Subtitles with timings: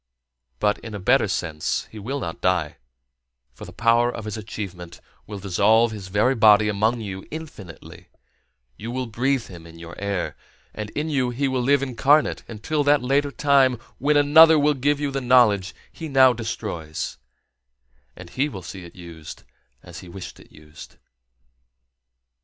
[0.57, 2.77] But, in a better sense, he will not die,
[3.53, 8.07] for the power of his achievement will dissolve his very body among you infinitely;
[8.77, 10.35] you will breathe him in your air;
[10.73, 14.99] and in you he will live incarnate until that later time when another will give
[14.99, 17.19] you the knowledge he now destroys,
[18.15, 19.43] and he will see it used
[19.83, 20.95] as he wished it used.